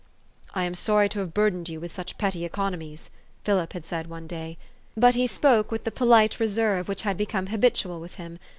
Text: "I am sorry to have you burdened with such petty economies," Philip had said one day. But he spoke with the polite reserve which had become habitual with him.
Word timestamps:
"I 0.55 0.63
am 0.63 0.73
sorry 0.73 1.09
to 1.09 1.19
have 1.19 1.27
you 1.27 1.31
burdened 1.31 1.69
with 1.69 1.91
such 1.91 2.17
petty 2.17 2.43
economies," 2.43 3.11
Philip 3.43 3.73
had 3.73 3.85
said 3.85 4.07
one 4.09 4.25
day. 4.25 4.57
But 4.97 5.13
he 5.13 5.27
spoke 5.27 5.69
with 5.69 5.83
the 5.83 5.91
polite 5.91 6.39
reserve 6.39 6.87
which 6.87 7.03
had 7.03 7.17
become 7.17 7.45
habitual 7.45 8.01
with 8.01 8.15
him. 8.15 8.39